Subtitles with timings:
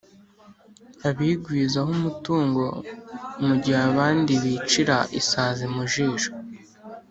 [1.09, 2.63] abigwizaho umutungo,
[3.45, 6.31] mu gihe abandi bicira isazi mu jisho.